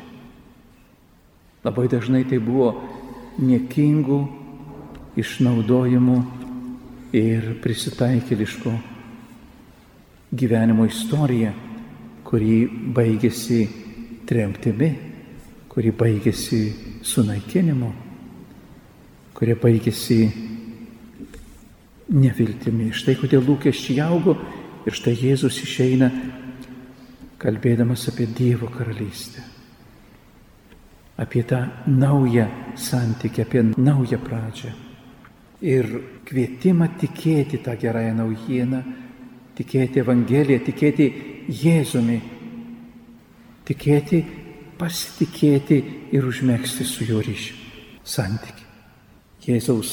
Labai 1.63 1.87
dažnai 1.91 2.23
tai 2.23 2.39
buvo 2.39 2.71
niekingų 3.39 4.19
išnaudojimų 5.19 6.17
ir 7.15 7.55
prisitaikėliško 7.63 8.73
gyvenimo 10.29 10.85
istorija, 10.85 11.53
kuri 12.23 12.67
baigėsi 12.95 13.63
tremtimi, 14.29 14.89
kuri 15.69 15.91
baigėsi 15.91 16.61
sunaikinimu, 17.05 17.89
kuri 19.33 19.55
baigėsi 19.57 20.19
neviltimi. 22.09 22.91
Štai 22.93 23.17
kodėl 23.19 23.43
lūkesčiai 23.45 24.01
augo 24.05 24.35
ir 24.85 24.95
štai 24.95 25.15
Jėzus 25.17 25.57
išeina 25.65 26.11
kalbėdamas 27.39 28.07
apie 28.11 28.27
Dievo 28.35 28.69
karalystę. 28.71 29.41
Apie 31.19 31.43
tą 31.43 31.59
naują 31.87 32.47
santykį, 32.79 33.41
apie 33.43 33.63
naują 33.77 34.19
pradžią. 34.23 34.71
Ir 35.61 35.87
kvietimą 36.27 36.87
tikėti 36.99 37.59
tą 37.63 37.75
gerąją 37.79 38.13
naujieną, 38.15 38.79
tikėti 39.59 39.99
Evangeliją, 39.99 40.61
tikėti 40.63 41.09
Jėzumi, 41.49 42.19
tikėti, 43.67 44.21
pasitikėti 44.79 45.79
ir 46.15 46.25
užmėgsti 46.29 46.87
su 46.87 47.07
juo 47.09 47.19
ryšį, 47.25 47.55
santyki. 48.07 48.67
Jėzaus 49.49 49.91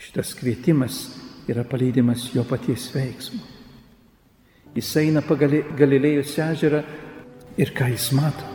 šitas 0.00 0.32
kvietimas 0.38 1.02
yra 1.50 1.64
palydimas 1.68 2.30
jo 2.32 2.44
paties 2.48 2.88
veiksmo. 2.94 3.59
Jis 4.70 4.90
eina 5.00 5.18
pagal 5.26 5.56
Galilėjos 5.74 6.36
ežerą 6.38 6.84
ir 7.58 7.72
ką 7.74 7.88
jis 7.90 8.10
mato? 8.14 8.46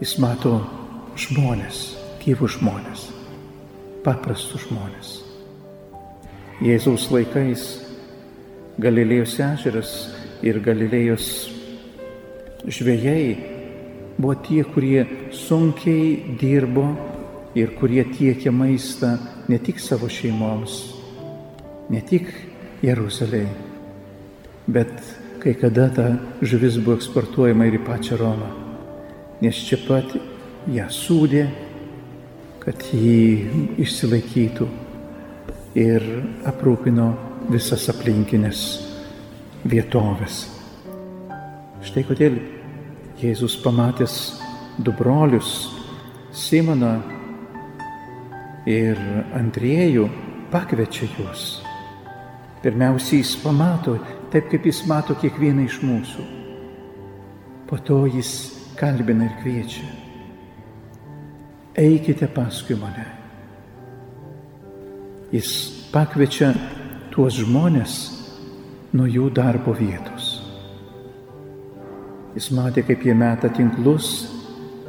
Jis 0.00 0.16
mato 0.18 0.56
žmonės, 1.14 1.82
gyvų 2.24 2.48
žmonės, 2.56 3.04
paprastus 4.02 4.64
žmonės. 4.66 5.12
Jėzaus 6.64 7.06
laikais 7.14 7.62
Galilėjos 8.82 9.36
ežeras 9.38 9.92
ir 10.42 10.58
Galilėjos 10.64 11.28
žvėjai 12.66 13.36
buvo 14.18 14.34
tie, 14.42 14.64
kurie 14.66 15.04
sunkiai 15.30 16.34
dirbo 16.40 16.88
ir 17.54 17.70
kurie 17.78 18.02
tiekė 18.10 18.50
maistą 18.50 19.12
ne 19.46 19.60
tik 19.62 19.78
savo 19.78 20.10
šeimoms, 20.10 20.74
ne 21.94 22.02
tik 22.02 22.32
Jeruzalėje, 22.82 23.73
bet 24.66 24.92
kai 25.42 25.54
kada 25.54 25.88
ta 25.92 26.06
žuvis 26.42 26.78
buvo 26.80 26.96
eksportuojama 26.96 27.66
ir 27.68 27.78
į 27.78 27.84
pačią 27.84 28.16
Romą, 28.20 28.48
nes 29.44 29.60
čia 29.66 29.78
pat 29.84 30.14
ją 30.72 30.86
sūdė, 30.88 31.44
kad 32.64 32.80
jį 32.96 33.76
išsilaikytų 33.84 34.68
ir 35.76 36.06
aprūpino 36.48 37.10
visas 37.52 37.90
aplinkinės 37.92 38.64
vietovės. 39.68 40.46
Štai 41.84 42.06
kodėl 42.08 42.38
Jėzus 43.20 43.58
pamatęs 43.62 44.14
du 44.80 44.92
brolius, 44.96 45.68
Simoną 46.34 46.96
ir 48.66 48.98
Andriejų, 49.36 50.08
pakviečia 50.50 51.06
juos. 51.18 51.63
Pirmiausia, 52.64 53.18
jis 53.20 53.34
pamato 53.42 53.98
taip, 54.32 54.46
kaip 54.48 54.64
jis 54.64 54.86
mato 54.88 55.12
kiekvieną 55.20 55.66
iš 55.68 55.82
mūsų. 55.84 56.22
Po 57.68 57.76
to 57.76 57.98
jis 58.08 58.30
kalbina 58.80 59.26
ir 59.28 59.34
kviečia. 59.42 59.84
Eikite 61.76 62.30
paskui 62.32 62.78
mane. 62.80 63.04
Jis 65.34 65.50
pakviečia 65.92 66.54
tuos 67.12 67.36
žmonės 67.42 67.98
nuo 68.96 69.10
jų 69.12 69.28
darbo 69.36 69.74
vietos. 69.76 70.30
Jis 72.34 72.48
matė, 72.54 72.86
kaip 72.88 73.04
jie 73.04 73.12
meta 73.14 73.52
tinklus, 73.52 74.08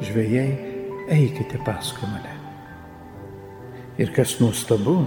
žvėjai, 0.00 0.48
eikite 1.12 1.60
paskui 1.66 2.08
mane. 2.08 2.32
Ir 4.00 4.16
kas 4.16 4.38
nuostabu, 4.40 5.02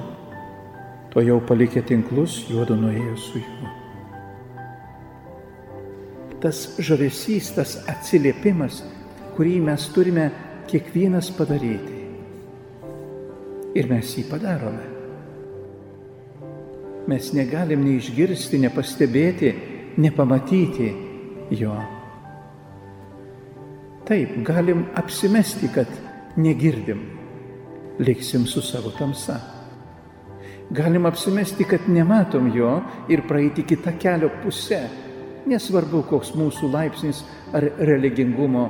to 1.14 1.24
jau 1.26 1.40
palikė 1.42 1.84
tinklus, 1.86 2.44
juodu 2.50 2.78
nuėjo 2.78 3.16
su 3.18 3.42
juo. 3.42 3.74
Tas 6.40 6.62
žavesys, 6.80 7.50
tas 7.58 7.76
atsiliepimas, 7.92 8.84
kurį 9.36 9.58
mes 9.66 9.88
turime 9.96 10.30
kiekvienas 10.70 11.34
padaryti. 11.36 11.98
Ir 13.76 13.90
mes 13.90 14.14
jį 14.16 14.24
padarome. 14.30 14.86
Mes 17.10 17.30
negalim 17.34 17.84
neišgirsti, 17.84 18.62
nepastebėti, 18.62 19.54
nepamatyti 20.00 20.90
jo. 21.60 21.76
Taip, 24.08 24.40
galim 24.46 24.88
apsimesti, 24.98 25.70
kad 25.74 25.90
negirdim, 26.40 27.02
liksim 28.02 28.46
su 28.50 28.62
savo 28.66 28.94
tamsa. 28.98 29.59
Galim 30.70 31.08
apsimesti, 31.10 31.66
kad 31.66 31.88
nematom 31.90 32.52
jo 32.54 32.76
ir 33.10 33.24
praeiti 33.28 33.64
kitą 33.66 33.96
kelio 33.98 34.30
pusę, 34.44 34.84
nesvarbu, 35.50 36.04
koks 36.12 36.36
mūsų 36.38 36.70
laipsnis 36.70 37.24
ar 37.58 37.66
religingumo 37.90 38.68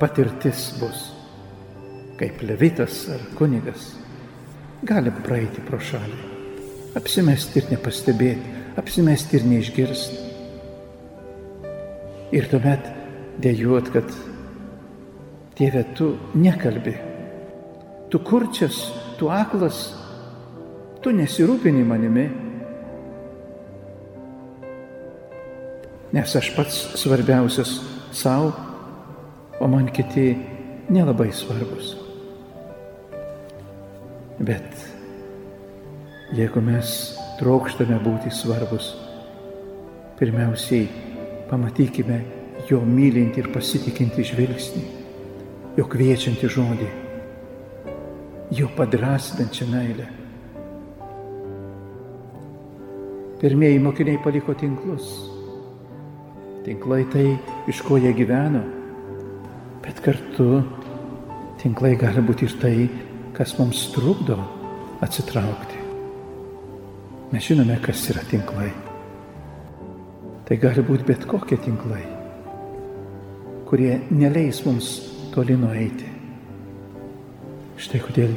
patirtis 0.00 0.66
bus. 0.80 1.06
Kaip 2.20 2.42
levitas 2.44 3.06
ar 3.14 3.22
kunigas, 3.38 3.94
galim 4.84 5.16
praeiti 5.24 5.64
pro 5.64 5.80
šalį, 5.80 6.18
apsimesti 7.00 7.62
ir 7.62 7.70
nepastebėti, 7.72 8.56
apsimesti 8.80 9.40
ir 9.40 9.46
neišgirsti. 9.48 10.26
Ir 12.36 12.52
tuomet 12.52 12.84
dėjuot, 13.40 13.88
kad 13.94 14.12
Dieve, 15.60 15.82
tu 15.92 16.14
nekalbi. 16.34 16.94
Tu 18.08 18.18
kurčias, 18.24 18.78
tu 19.18 19.28
aklas, 19.28 19.90
tu 21.02 21.12
nesirūpini 21.16 21.84
manimi. 21.86 22.26
Nes 26.10 26.36
aš 26.36 26.50
pats 26.56 26.78
svarbiausias 27.00 27.76
savo, 28.12 28.52
o 29.60 29.68
man 29.70 29.90
kiti 29.94 30.32
nelabai 30.90 31.30
svarbus. 31.32 31.94
Bet 34.40 34.86
jeigu 36.34 36.62
mes 36.64 36.94
trokštame 37.38 37.98
būti 38.04 38.32
svarbus, 38.34 38.94
pirmiausiai 40.18 40.88
pamatykime 41.50 42.22
jo 42.70 42.80
mylinti 42.86 43.42
ir 43.42 43.52
pasitikinti 43.54 44.24
žvilgsnį 44.32 44.88
jo 45.78 45.86
kviečiantį 45.88 46.48
žodį, 46.50 46.88
jo 48.58 48.70
padrasinančią 48.76 49.68
meilę. 49.70 50.19
Pirmieji 53.40 53.78
mokiniai 53.80 54.18
paliko 54.20 54.52
tinklus. 54.54 55.06
Tinklai 56.60 57.06
tai, 57.08 57.38
iš 57.72 57.80
ko 57.86 57.96
jie 57.96 58.12
gyveno, 58.12 58.60
bet 59.80 60.02
kartu 60.04 60.60
tinklai 61.62 61.94
gali 61.96 62.20
būti 62.20 62.44
ir 62.44 62.56
tai, 62.60 62.74
kas 63.32 63.56
mums 63.56 63.86
trukdo 63.94 64.36
atsitraukti. 65.00 65.80
Mes 67.32 67.48
žinome, 67.48 67.80
kas 67.80 68.04
yra 68.12 68.26
tinklai. 68.28 68.68
Tai 70.44 70.60
gali 70.60 70.84
būti 70.84 71.08
bet 71.08 71.24
kokie 71.30 71.56
tinklai, 71.64 72.04
kurie 73.70 74.02
neleis 74.12 74.60
mums 74.68 74.98
toli 75.32 75.56
nueiti. 75.56 76.12
Štai 77.80 78.04
kodėl 78.04 78.34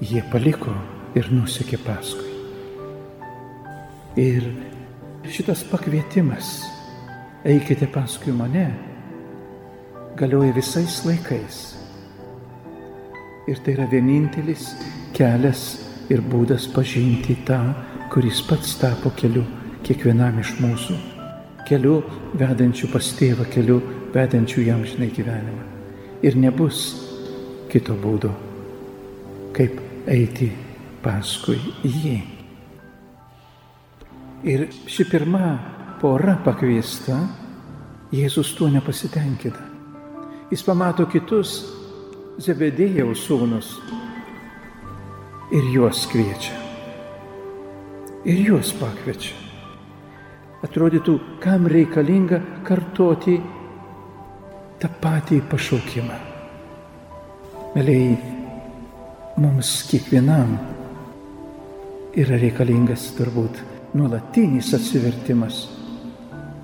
jie 0.00 0.24
paliko 0.32 0.72
ir 1.18 1.28
nusekė 1.34 1.84
paskui. 1.84 2.33
Ir 4.14 4.44
šitas 5.26 5.64
pakvietimas, 5.66 6.62
eikite 7.42 7.88
paskui 7.90 8.30
mane, 8.32 8.68
galioja 10.14 10.52
visais 10.54 11.00
laikais. 11.02 11.56
Ir 13.50 13.58
tai 13.64 13.74
yra 13.74 13.88
vienintelis 13.90 14.68
kelias 15.16 15.64
ir 16.14 16.22
būdas 16.30 16.68
pažinti 16.70 17.34
tą, 17.48 17.58
kuris 18.12 18.38
pats 18.46 18.76
tapo 18.78 19.10
keliu 19.18 19.42
kiekvienam 19.82 20.38
iš 20.38 20.54
mūsų. 20.62 20.98
Keliu 21.66 21.96
vedančiu 22.38 22.92
pas 22.92 23.08
tėvą, 23.18 23.48
keliu 23.50 23.80
vedančių 24.14 24.68
jam 24.68 24.84
žinai 24.86 25.08
gyvenimą. 25.16 25.66
Ir 26.22 26.38
nebus 26.38 26.84
kito 27.72 27.98
būdo, 27.98 28.30
kaip 29.58 29.82
eiti 30.06 30.52
paskui 31.02 31.58
jį. 31.82 32.33
Ir 34.44 34.66
ši 34.84 35.06
pirma 35.08 35.54
pora 36.02 36.34
pakviesta, 36.44 37.16
Jėzus 38.12 38.50
tuo 38.54 38.68
nepasitenkina. 38.68 39.62
Jis 40.52 40.62
pamato 40.66 41.06
kitus 41.08 41.54
Zebedėjaus 42.44 43.24
sūnus 43.24 43.70
ir 45.48 45.72
juos 45.72 46.04
kviečia. 46.12 46.60
Ir 48.28 48.44
juos 48.50 48.74
pakviečia. 48.76 49.32
Atrodytų, 50.68 51.16
kam 51.40 51.64
reikalinga 51.70 52.42
kartoti 52.68 53.40
tą 54.80 54.92
patį 55.00 55.40
pašaukimą. 55.48 56.22
Mėlyjei, 57.74 58.16
mums 59.40 59.76
kiekvienam 59.88 60.58
yra 62.14 62.44
reikalingas 62.44 63.14
turbūt 63.16 63.70
nuolatinis 63.94 64.72
atsivertimas, 64.74 65.64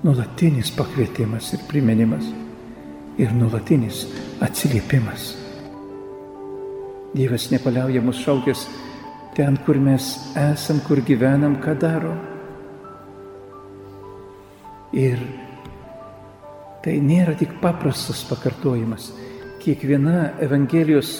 nuolatinis 0.03 0.71
pakvietimas 0.75 1.53
ir 1.53 1.65
priminimas 1.67 2.25
ir 3.17 3.33
nuolatinis 3.35 4.05
atsiliepimas. 4.41 5.35
Dievas 7.15 7.49
nepaliauja 7.51 8.01
mus 8.01 8.19
šaukęs 8.23 8.65
ten, 9.35 9.57
kur 9.65 9.79
mes 9.79 10.13
esam, 10.39 10.79
kur 10.87 11.03
gyvenam, 11.07 11.57
ką 11.63 11.75
darom. 11.79 12.19
Ir 14.91 15.19
Tai 16.81 16.95
nėra 16.97 17.35
tik 17.37 17.59
paprastas 17.61 18.23
pakartojimas. 18.25 19.11
Kiekviena 19.61 20.31
Evangelijos 20.41 21.19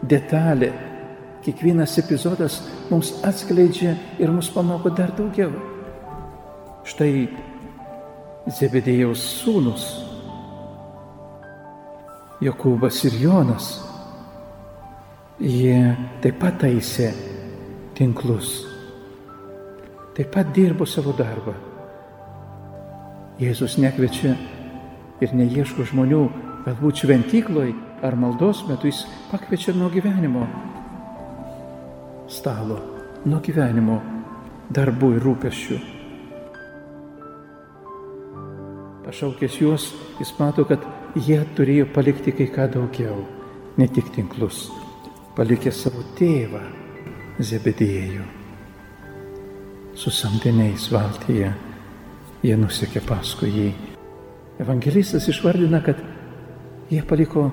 detalė, 0.00 0.70
kiekvienas 1.46 1.94
epizodas 2.02 2.58
mums 2.90 3.12
atskleidžia 3.24 3.94
ir 4.18 4.32
mus 4.34 4.50
pamoko 4.50 4.90
dar 4.90 5.12
daugiau. 5.14 5.52
Štai 6.86 7.28
Zebedėjaus 8.46 9.22
sūnus, 9.42 9.86
Jokūbas 12.42 12.98
ir 13.08 13.16
Jonas, 13.22 13.70
jie 15.40 15.78
taip 16.22 16.36
pat 16.42 16.60
taisė 16.62 17.08
tinklus, 17.96 18.60
taip 20.18 20.30
pat 20.34 20.52
dirbo 20.54 20.86
savo 20.86 21.14
darbą. 21.16 21.56
Jėzus 23.40 23.78
nekviečia 23.80 24.36
ir 25.24 25.34
neieško 25.34 25.88
žmonių, 25.90 26.22
galbūt 26.68 27.02
šventykloj 27.02 27.74
ar 28.06 28.18
maldos 28.18 28.62
metu 28.68 28.90
jis 28.90 29.06
pakviečia 29.32 29.74
nuo 29.76 29.90
gyvenimo 29.92 30.46
stalo, 32.30 32.78
nuo 33.26 33.38
gyvenimo 33.42 34.00
darbų 34.74 35.12
ir 35.16 35.26
rūpeščių. 35.26 35.76
Pašaukęs 39.06 39.58
juos, 39.60 39.90
jis 40.18 40.32
mato, 40.40 40.64
kad 40.66 40.82
jie 41.14 41.38
turėjo 41.54 41.86
palikti 41.94 42.34
kai 42.34 42.48
ką 42.50 42.66
daugiau, 42.74 43.20
ne 43.78 43.86
tik 43.86 44.10
tinklus, 44.16 44.66
palikė 45.38 45.70
savo 45.74 46.02
tėvą 46.18 46.64
Zebedėjų. 47.36 48.24
Su 49.96 50.10
samdiniais 50.10 50.88
valtyje 50.88 51.50
jie 52.42 52.56
nusekė 52.56 53.02
paskui 53.04 53.50
jį. 53.52 53.70
Evangelistas 54.64 55.28
išvardina, 55.28 55.82
kad 55.84 56.00
jie 56.90 57.02
paliko 57.06 57.50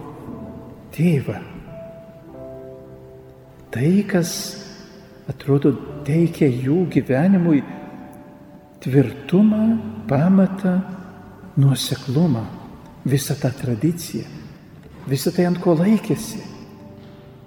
tėvą. 0.95 1.35
Tai, 3.73 3.89
kas 4.07 4.62
atrodo 5.29 5.71
teikia 6.07 6.49
jų 6.49 6.83
gyvenimui 6.91 7.61
tvirtumą, 8.83 9.63
pamatą, 10.09 10.81
nuoseklumą, 11.57 12.43
visą 13.05 13.35
tą 13.39 13.51
tradiciją, 13.55 14.25
visą 15.07 15.31
tai 15.35 15.47
ant 15.47 15.59
ko 15.63 15.75
laikėsi, 15.79 16.41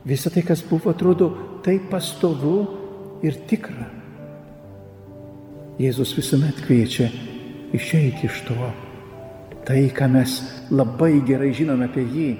visą 0.09 0.33
tai, 0.33 0.45
kas 0.47 0.62
buvo, 0.65 0.93
atrodo, 0.95 1.31
taip 1.65 1.91
pastovu 1.93 2.57
ir 3.27 3.37
tikra. 3.51 3.91
Jėzus 5.77 6.15
visuomet 6.17 6.62
kviečia 6.65 7.11
išeiti 7.77 8.31
iš 8.31 8.41
to, 8.49 8.71
tai, 9.69 9.83
ką 9.93 10.09
mes 10.15 10.39
labai 10.73 11.19
gerai 11.27 11.53
žinome 11.57 11.91
apie 11.91 12.07
jį, 12.07 12.31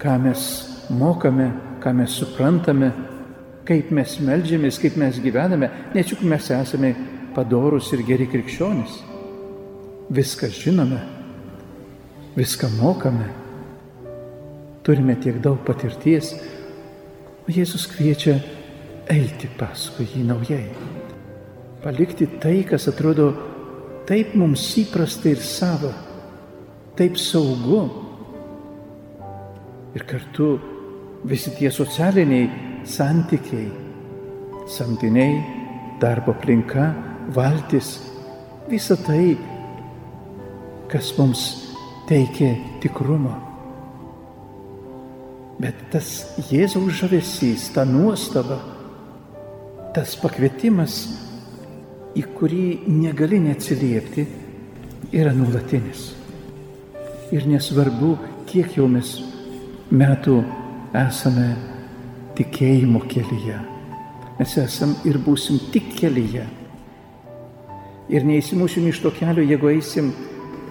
ką 0.00 0.16
mes 0.24 0.48
mokame, 0.88 1.50
ką 1.86 1.92
mes 1.94 2.10
suprantame, 2.18 2.90
kaip 3.66 3.92
mes 3.94 4.18
melžiamės, 4.18 4.80
kaip 4.82 4.96
mes 4.98 5.20
gyvename, 5.22 5.70
nes 5.94 6.08
juk 6.10 6.24
mes 6.26 6.50
esame 6.50 6.96
padorus 7.36 7.92
ir 7.94 8.02
geri 8.08 8.26
krikščionys 8.26 9.04
viską 10.10 10.50
žinome, 10.50 10.98
viską 12.34 12.72
mokame, 12.80 13.28
turime 14.82 15.14
tiek 15.22 15.38
daug 15.42 15.62
patirties, 15.66 16.34
o 17.46 17.54
Jėzus 17.54 17.86
kviečia 17.90 18.40
eiti 19.10 19.46
paskui 19.58 20.06
jį 20.10 20.26
naujai, 20.26 20.66
palikti 21.82 22.26
tai, 22.42 22.60
kas 22.66 22.86
atrodo 22.90 23.30
taip 24.10 24.34
mums 24.34 24.66
įprasta 24.82 25.30
ir 25.30 25.42
sava, 25.42 25.92
taip 26.98 27.18
saugu. 27.18 27.84
Ir 29.96 30.02
kartu 30.04 30.58
visi 31.26 31.50
tie 31.58 31.70
socialiniai 31.70 32.50
santykiai, 32.86 33.66
samdiniai, 34.70 35.42
darbo 36.00 36.32
aplinka, 36.36 36.92
valtis, 37.34 37.96
visa 38.70 38.96
tai 38.96 39.34
kas 40.90 41.10
mums 41.18 41.42
teikia 42.06 42.54
tikrumą. 42.82 43.34
Bet 45.58 45.78
tas 45.90 46.36
Jėzaus 46.50 46.98
žavesys, 47.00 47.70
ta 47.74 47.86
nuostaba, 47.88 48.60
tas 49.96 50.12
pakvietimas, 50.20 50.98
į 52.16 52.22
kurį 52.36 52.66
negali 52.92 53.40
neatsiliepti, 53.42 54.26
yra 55.16 55.32
nulatinis. 55.34 56.12
Ir 57.34 57.48
nesvarbu, 57.50 58.12
kiek 58.46 58.76
jau 58.76 58.86
mes 58.90 59.16
metų 59.90 60.38
esame 60.94 61.54
tikėjimo 62.36 63.00
kelyje. 63.08 63.58
Mes 64.38 64.56
esam 64.60 64.92
ir 65.08 65.18
būsim 65.24 65.58
tik 65.72 65.94
kelyje. 65.96 66.44
Ir 68.12 68.26
neįsimušim 68.26 68.86
iš 68.90 69.00
to 69.02 69.10
kelio, 69.16 69.42
jeigu 69.42 69.72
eisim 69.72 70.12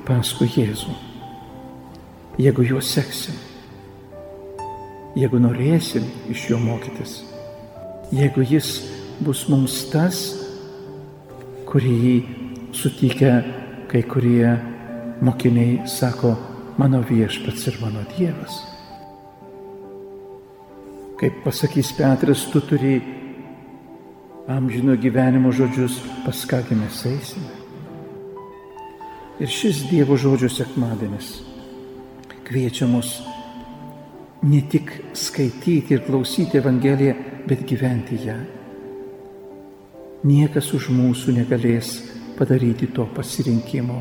paskui 0.08 0.47
Jėzų. 0.54 0.93
Jeigu 2.39 2.65
juos 2.67 2.88
seksim, 2.91 3.36
jeigu 5.15 5.39
norėsim 5.39 6.04
iš 6.32 6.49
jo 6.51 6.60
mokytis, 6.60 7.21
jeigu 8.12 8.43
jis 8.43 8.73
bus 9.23 9.45
mums 9.47 9.78
tas, 9.91 10.19
kurį 11.65 12.25
sutikę 12.75 13.34
kai 13.91 14.04
kurie 14.04 14.51
mokiniai 15.23 15.88
sako, 15.88 16.36
mano 16.78 16.99
viešpats 17.08 17.69
ir 17.71 17.80
mano 17.82 18.04
Dievas. 18.17 18.75
Kaip 21.26 21.42
pasakys 21.42 21.90
Petras, 21.98 22.44
tu 22.54 22.60
turi 22.62 23.00
amžino 24.46 24.94
gyvenimo 24.94 25.50
žodžius, 25.50 25.96
pas 26.22 26.38
kągi 26.46 26.76
mes 26.78 27.00
eisime. 27.10 27.54
Ir 29.42 29.50
šis 29.50 29.80
Dievo 29.90 30.14
žodžio 30.22 30.52
sekmadienis 30.54 31.32
kviečia 32.46 32.86
mus 32.86 33.24
ne 34.46 34.60
tik 34.70 34.92
skaityti 35.18 35.96
ir 35.96 36.04
klausyti 36.06 36.60
Evangeliją, 36.62 37.16
bet 37.50 37.64
gyventi 37.66 38.20
ją. 38.28 38.36
Niekas 40.30 40.70
už 40.78 40.92
mūsų 40.94 41.34
negalės 41.40 41.96
padaryti 42.38 42.92
to 42.94 43.08
pasirinkimo. 43.18 43.98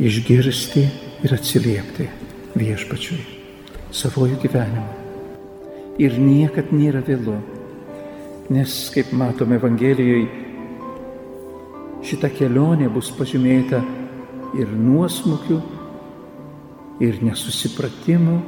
Išgirsti 0.00 0.86
ir 1.28 1.36
atsiliepti 1.36 2.08
viešpačiui 2.56 3.39
savojų 3.94 4.38
gyvenimu. 4.44 4.88
Ir 6.00 6.16
niekad 6.16 6.70
nėra 6.72 7.02
vėlu, 7.04 7.36
nes, 8.50 8.76
kaip 8.94 9.10
matome 9.16 9.58
Evangelijoje, 9.58 10.28
šita 12.06 12.30
kelionė 12.32 12.88
bus 12.92 13.10
pažymėta 13.18 13.82
ir 14.58 14.70
nuosmukių, 14.72 15.58
ir 17.04 17.20
nesusipratimų, 17.24 18.38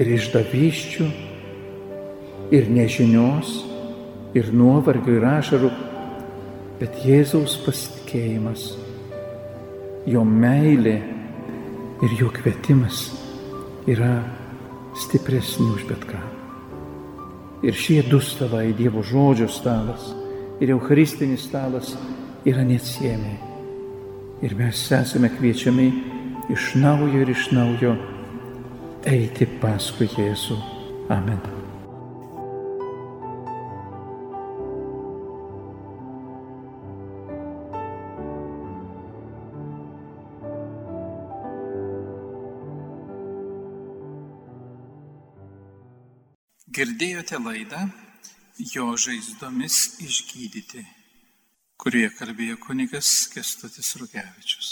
ir 0.00 0.12
išdavyščių, 0.16 1.06
ir 2.56 2.68
nežinios, 2.72 3.54
ir 4.34 4.50
nuovargio, 4.54 5.16
ir 5.20 5.28
ašarų, 5.36 5.70
bet 6.80 7.00
Jėzaus 7.06 7.58
pasitikėjimas, 7.62 8.66
jo 10.10 10.26
meilė 10.26 10.98
ir 12.00 12.14
jo 12.18 12.30
kvietimas 12.34 13.19
yra 13.90 14.22
stipresni 14.94 15.66
už 15.74 15.84
bet 15.90 16.06
ką. 16.06 16.20
Ir 17.66 17.76
šie 17.76 18.00
du 18.08 18.20
stalai, 18.22 18.72
Dievo 18.72 19.02
žodžio 19.02 19.48
stalas 19.50 20.14
ir 20.60 20.72
Eucharistinis 20.72 21.44
stalas 21.48 21.92
yra 22.46 22.64
neatsiemi. 22.64 23.36
Ir 24.40 24.56
mes 24.56 24.86
esame 24.96 25.28
kviečiami 25.34 25.88
iš 26.52 26.74
naujo 26.80 27.20
ir 27.20 27.36
iš 27.36 27.50
naujo 27.52 27.96
eiti 29.04 29.48
paskui 29.60 30.08
Jėzų. 30.16 30.60
Amen. 31.10 31.59
Girdėjote 46.80 47.36
laidą 47.44 47.78
jo 48.72 48.84
žaizdomis 49.02 49.74
išgydyti, 50.00 50.80
kurie 51.76 52.06
kalbėjo 52.16 52.56
kunigas 52.62 53.10
Kestutis 53.34 53.90
Rugevičius. 54.00 54.70